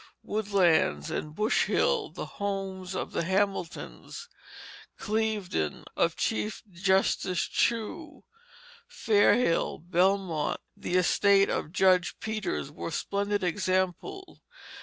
Woodlands 0.23 1.11
and 1.11 1.35
Bush 1.35 1.65
Hill, 1.65 2.09
the 2.09 2.25
homes 2.25 2.95
of 2.95 3.11
the 3.11 3.23
Hamiltons, 3.23 4.29
Cliveden, 4.97 5.83
of 5.95 6.15
Chief 6.15 6.63
Justice 6.71 7.41
Chew, 7.43 8.23
Fair 8.87 9.35
Hill, 9.35 9.77
Belmont, 9.77 10.59
the 10.75 10.95
estate 10.95 11.51
of 11.51 11.71
Judge 11.71 12.19
Peters, 12.19 12.71
were 12.71 12.89
splendid 12.89 13.43
examples. 13.43 14.39